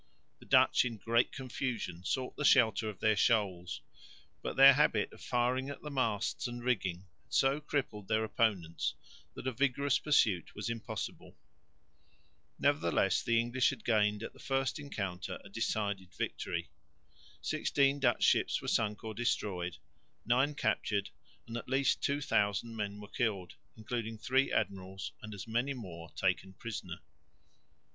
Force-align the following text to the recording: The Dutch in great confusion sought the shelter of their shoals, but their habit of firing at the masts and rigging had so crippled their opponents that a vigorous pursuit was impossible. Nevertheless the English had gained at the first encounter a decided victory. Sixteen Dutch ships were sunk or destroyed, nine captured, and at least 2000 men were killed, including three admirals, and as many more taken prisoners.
The 0.39 0.47
Dutch 0.47 0.83
in 0.83 0.97
great 0.97 1.31
confusion 1.31 2.03
sought 2.03 2.35
the 2.35 2.43
shelter 2.43 2.89
of 2.89 3.01
their 3.01 3.15
shoals, 3.15 3.81
but 4.41 4.55
their 4.55 4.73
habit 4.73 5.13
of 5.13 5.21
firing 5.21 5.69
at 5.69 5.83
the 5.83 5.91
masts 5.91 6.47
and 6.47 6.63
rigging 6.63 7.01
had 7.21 7.33
so 7.35 7.59
crippled 7.61 8.07
their 8.07 8.23
opponents 8.23 8.95
that 9.35 9.45
a 9.45 9.51
vigorous 9.51 9.99
pursuit 9.99 10.55
was 10.55 10.71
impossible. 10.71 11.37
Nevertheless 12.57 13.21
the 13.21 13.39
English 13.39 13.69
had 13.69 13.85
gained 13.85 14.23
at 14.23 14.33
the 14.33 14.39
first 14.39 14.79
encounter 14.79 15.39
a 15.43 15.49
decided 15.49 16.11
victory. 16.15 16.71
Sixteen 17.39 17.99
Dutch 17.99 18.23
ships 18.23 18.59
were 18.59 18.67
sunk 18.69 19.03
or 19.03 19.13
destroyed, 19.13 19.77
nine 20.25 20.55
captured, 20.55 21.11
and 21.45 21.55
at 21.57 21.69
least 21.69 22.01
2000 22.01 22.75
men 22.75 22.99
were 22.99 23.07
killed, 23.07 23.53
including 23.77 24.17
three 24.17 24.51
admirals, 24.51 25.11
and 25.21 25.31
as 25.35 25.45
many 25.47 25.75
more 25.75 26.09
taken 26.15 26.53
prisoners. 26.53 26.97